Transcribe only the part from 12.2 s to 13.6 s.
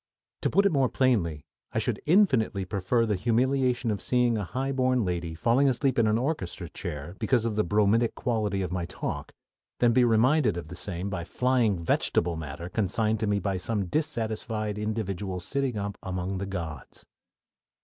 matter consigned to me by